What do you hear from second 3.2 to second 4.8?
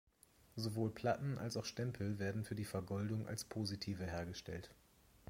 als Positive hergestellt.